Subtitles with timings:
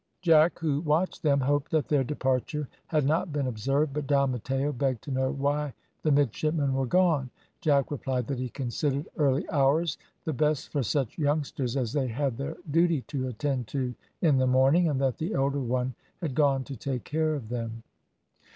[0.23, 4.71] Jack, who watched them, hoped that their departure had not been observed, but Don Matteo
[4.71, 7.29] begged to know why the midshipmen were gone.
[7.59, 12.35] Jack replied that he considered early hours the best for such youngsters, as they had
[12.37, 13.93] their duty to attend to
[14.23, 17.83] in the morning, and that the elder one had gone to take care of them.